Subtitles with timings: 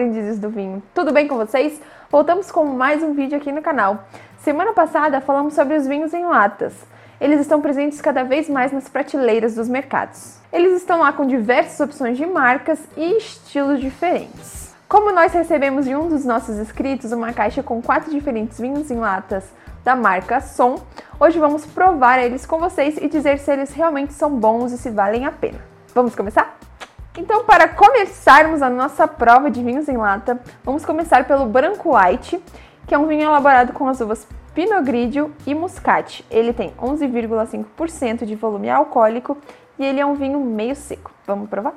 [0.00, 0.82] aprendizes do vinho!
[0.94, 1.78] Tudo bem com vocês?
[2.10, 4.04] Voltamos com mais um vídeo aqui no canal.
[4.38, 6.72] Semana passada falamos sobre os vinhos em latas.
[7.20, 10.38] Eles estão presentes cada vez mais nas prateleiras dos mercados.
[10.50, 14.74] Eles estão lá com diversas opções de marcas e estilos diferentes.
[14.88, 18.96] Como nós recebemos de um dos nossos inscritos uma caixa com quatro diferentes vinhos em
[18.96, 19.44] latas
[19.84, 20.82] da marca Som,
[21.20, 24.88] hoje vamos provar eles com vocês e dizer se eles realmente são bons e se
[24.88, 25.58] valem a pena.
[25.94, 26.69] Vamos começar?
[27.16, 32.40] Então, para começarmos a nossa prova de vinhos em lata, vamos começar pelo Branco White,
[32.86, 36.24] que é um vinho elaborado com as uvas Pinot Grigio e Muscat.
[36.30, 39.36] Ele tem 11,5% de volume alcoólico
[39.78, 41.10] e ele é um vinho meio seco.
[41.26, 41.74] Vamos provar?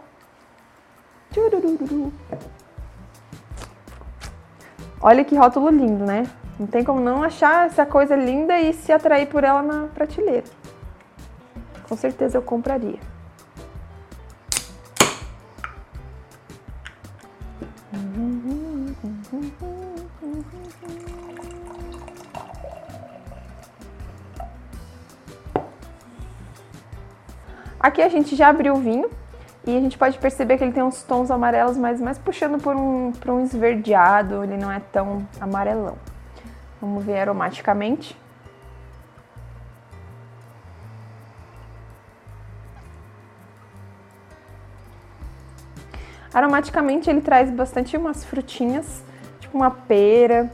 [5.02, 6.28] Olha que rótulo lindo, né?
[6.60, 10.46] Não tem como não achar essa coisa linda e se atrair por ela na prateleira.
[11.90, 13.13] Com certeza eu compraria.
[27.84, 29.10] Aqui a gente já abriu o vinho
[29.68, 32.74] e a gente pode perceber que ele tem uns tons amarelos, mas mais puxando por
[32.78, 35.98] um, por um esverdeado, ele não é tão amarelão.
[36.80, 38.18] Vamos ver aromaticamente.
[46.34, 49.04] Aromaticamente ele traz bastante umas frutinhas,
[49.42, 50.50] tipo uma pera,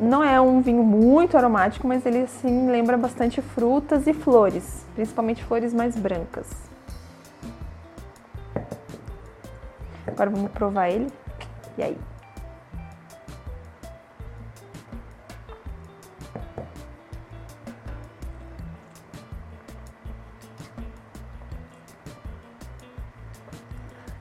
[0.00, 5.44] não é um vinho muito aromático, mas ele assim lembra bastante frutas e flores, principalmente
[5.44, 6.46] flores mais brancas.
[10.06, 11.08] Agora vamos provar ele.
[11.76, 11.98] E aí?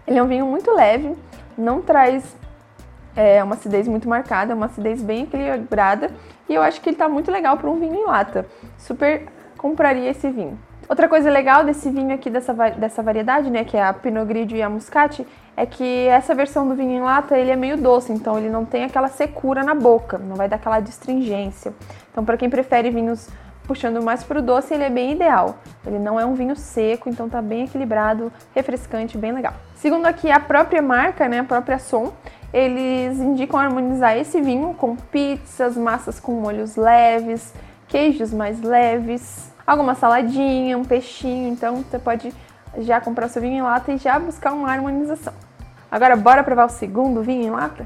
[0.07, 1.15] Ele é um vinho muito leve,
[1.57, 2.35] não traz
[3.15, 6.11] é uma acidez muito marcada, é uma acidez bem equilibrada
[6.49, 8.45] e eu acho que ele tá muito legal para um vinho em lata.
[8.77, 9.27] Super
[9.57, 10.59] compraria esse vinho.
[10.87, 14.55] Outra coisa legal desse vinho aqui, dessa, dessa variedade, né, que é a Pinot Grigio
[14.55, 15.25] e a Muscat,
[15.57, 18.65] é que essa versão do vinho em lata, ele é meio doce, então ele não
[18.65, 21.73] tem aquela secura na boca, não vai dar aquela distringência.
[22.11, 23.27] Então, para quem prefere vinhos
[23.65, 25.57] puxando mais para o doce, ele é bem ideal.
[25.85, 29.53] Ele não é um vinho seco, então tá bem equilibrado, refrescante, bem legal.
[29.75, 32.13] Segundo aqui a própria marca, né, a própria Som,
[32.53, 37.53] eles indicam harmonizar esse vinho com pizzas, massas com molhos leves,
[37.87, 41.49] queijos mais leves, alguma saladinha, um peixinho.
[41.49, 42.33] Então você pode
[42.79, 45.33] já comprar seu vinho em lata e já buscar uma harmonização.
[45.91, 47.85] Agora bora provar o segundo vinho em lata?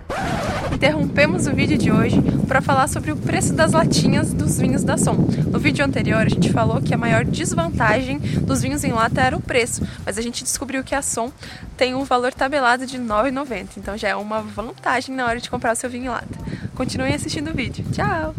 [0.80, 4.98] Interrompemos o vídeo de hoje para falar sobre o preço das latinhas dos vinhos da
[4.98, 5.28] Som.
[5.52, 9.36] No vídeo anterior a gente falou que a maior desvantagem dos vinhos em lata era
[9.36, 11.34] o preço, mas a gente descobriu que a Som
[11.76, 15.50] tem um valor tabelado de R$ 9,90, então já é uma vantagem na hora de
[15.50, 16.40] comprar o seu vinho em lata.
[16.76, 17.84] Continuem assistindo o vídeo.
[17.92, 18.34] Tchau!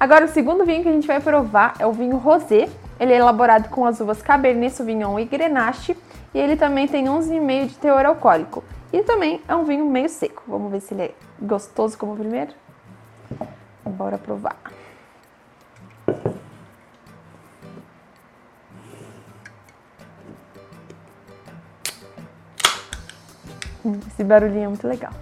[0.00, 2.70] Agora o segundo vinho que a gente vai provar é o vinho rosé.
[2.98, 5.96] Ele é elaborado com as uvas Cabernet Sauvignon e Grenache
[6.32, 8.64] e ele também tem 11,5 de teor alcoólico.
[8.92, 10.42] E também é um vinho meio seco.
[10.46, 12.52] Vamos ver se ele é gostoso como o primeiro.
[13.84, 14.56] Bora provar.
[23.84, 25.12] Hum, esse barulhinho é muito legal.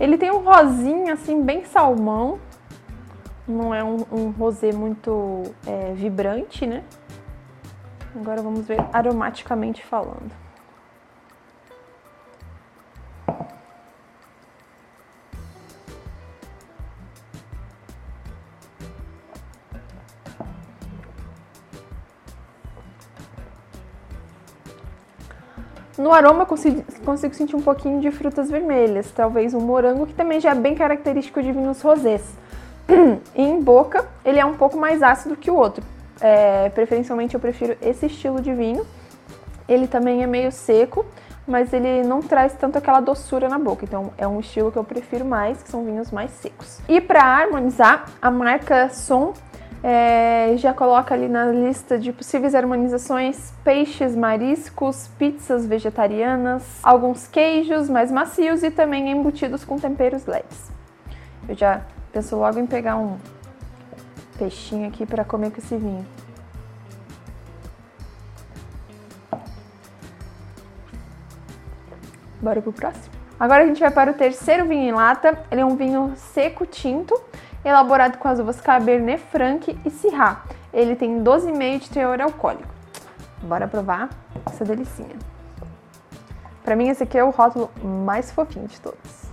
[0.00, 2.40] Ele tem um rosinha assim bem salmão,
[3.46, 6.82] não é um, um rosé muito é, vibrante, né?
[8.16, 10.32] Agora vamos ver aromaticamente falando.
[26.00, 30.40] No aroma consigo, consigo, sentir um pouquinho de frutas vermelhas, talvez um morango, que também
[30.40, 32.22] já é bem característico de vinhos rosés.
[33.36, 35.84] E em boca, ele é um pouco mais ácido que o outro.
[36.18, 38.86] É, preferencialmente eu prefiro esse estilo de vinho.
[39.68, 41.04] Ele também é meio seco,
[41.46, 43.84] mas ele não traz tanto aquela doçura na boca.
[43.84, 46.80] Então é um estilo que eu prefiro mais, que são vinhos mais secos.
[46.88, 49.34] E para harmonizar, a marca Som
[49.82, 57.88] é, já coloca ali na lista de possíveis harmonizações peixes, mariscos, pizzas vegetarianas, alguns queijos
[57.88, 60.70] mais macios e também embutidos com temperos leves.
[61.48, 61.82] Eu já
[62.12, 63.16] penso logo em pegar um
[64.38, 66.06] peixinho aqui para comer com esse vinho.
[72.40, 73.20] Bora pro próximo?
[73.38, 75.38] Agora a gente vai para o terceiro vinho em lata.
[75.50, 77.18] Ele é um vinho seco tinto,
[77.64, 80.42] elaborado com as uvas Cabernet Franc e Syrah.
[80.72, 82.72] Ele tem 12,5 de teor alcoólico.
[83.42, 84.08] Bora provar
[84.46, 85.16] essa delicinha.
[86.62, 89.29] Para mim esse aqui é o rótulo mais fofinho de todos.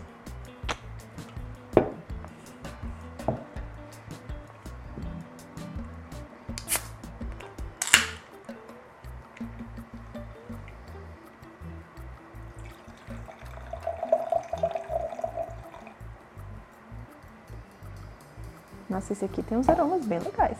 [18.97, 20.57] Nossa, esse aqui tem uns aromas bem legais.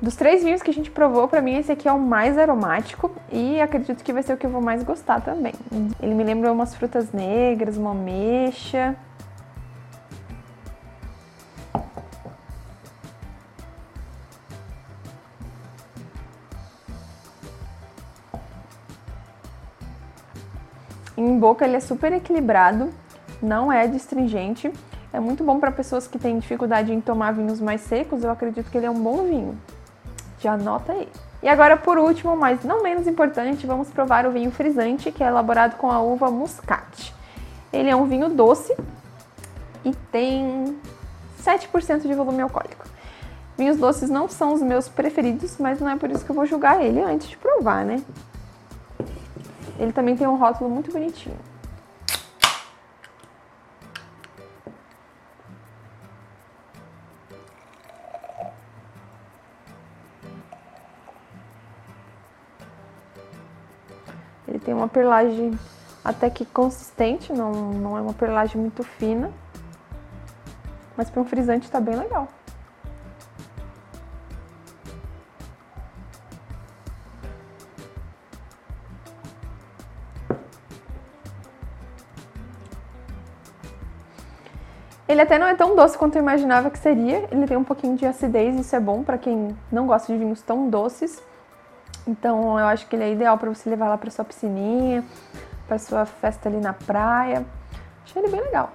[0.00, 3.10] Dos três vinhos que a gente provou, para mim esse aqui é o mais aromático
[3.32, 5.54] e acredito que vai ser o que eu vou mais gostar também.
[6.00, 8.94] Ele me lembra umas frutas negras, uma ameixa.
[21.18, 22.90] Em boca ele é super equilibrado,
[23.42, 24.72] não é distringente.
[25.12, 28.22] É muito bom para pessoas que têm dificuldade em tomar vinhos mais secos.
[28.22, 29.58] Eu acredito que ele é um bom vinho.
[30.38, 31.08] Já anota aí.
[31.42, 35.26] E agora, por último, mas não menos importante, vamos provar o vinho frisante, que é
[35.26, 37.12] elaborado com a uva muscate.
[37.72, 38.72] Ele é um vinho doce
[39.84, 40.78] e tem
[41.42, 42.86] 7% de volume alcoólico.
[43.56, 46.46] Vinhos doces não são os meus preferidos, mas não é por isso que eu vou
[46.46, 48.00] julgar ele antes de provar, né?
[49.78, 51.38] Ele também tem um rótulo muito bonitinho.
[64.48, 65.56] Ele tem uma perlagem
[66.04, 69.30] até que consistente, não, não é uma perlagem muito fina.
[70.96, 72.26] Mas para um frisante está bem legal.
[85.08, 87.26] Ele até não é tão doce quanto eu imaginava que seria.
[87.30, 90.42] Ele tem um pouquinho de acidez, isso é bom para quem não gosta de vinhos
[90.42, 91.22] tão doces.
[92.06, 95.02] Então eu acho que ele é ideal para você levar lá para sua piscininha,
[95.66, 97.46] para sua festa ali na praia.
[98.04, 98.70] Achei ele bem legal.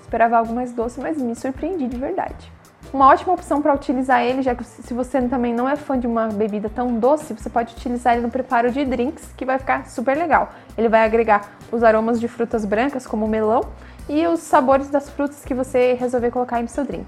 [0.00, 2.55] Esperava algo mais doce, mas me surpreendi de verdade.
[2.92, 6.06] Uma ótima opção para utilizar ele, já que se você também não é fã de
[6.06, 9.86] uma bebida tão doce, você pode utilizar ele no preparo de drinks, que vai ficar
[9.86, 10.50] super legal.
[10.78, 13.62] Ele vai agregar os aromas de frutas brancas, como melão,
[14.08, 17.06] e os sabores das frutas que você resolver colocar no seu drink.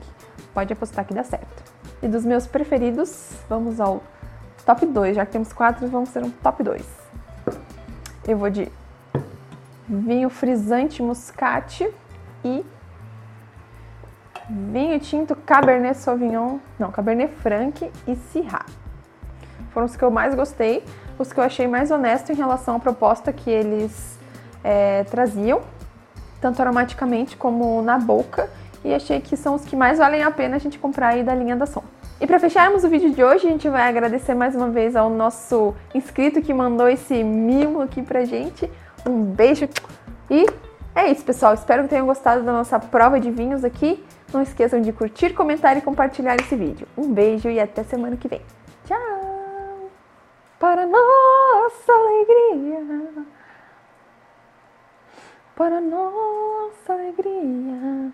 [0.52, 1.62] Pode apostar que dá certo.
[2.02, 4.02] E dos meus preferidos, vamos ao
[4.66, 5.16] top 2.
[5.16, 6.84] Já que temos quatro, vamos ser um top 2.
[8.26, 8.70] Eu vou de
[9.88, 11.88] vinho frisante muscate
[12.44, 12.64] e
[14.48, 18.66] vinho tinto Cabernet Sauvignon, não, Cabernet Franc e Syrah.
[19.70, 20.82] Foram os que eu mais gostei,
[21.18, 24.18] os que eu achei mais honesto em relação à proposta que eles
[24.64, 25.60] é, traziam,
[26.40, 28.48] tanto aromaticamente como na boca,
[28.84, 31.34] e achei que são os que mais valem a pena a gente comprar aí da
[31.34, 31.82] linha da Som.
[32.20, 35.08] E para fecharmos o vídeo de hoje, a gente vai agradecer mais uma vez ao
[35.08, 38.68] nosso inscrito que mandou esse mimo aqui pra gente.
[39.08, 39.68] Um beijo
[40.28, 40.46] e
[40.94, 41.54] é isso, pessoal.
[41.54, 44.04] Espero que tenham gostado da nossa prova de vinhos aqui.
[44.32, 46.86] Não esqueçam de curtir, comentar e compartilhar esse vídeo.
[46.96, 48.42] Um beijo e até semana que vem.
[48.84, 49.90] Tchau!
[50.58, 53.24] Para nossa alegria,
[55.54, 58.12] para nossa alegria.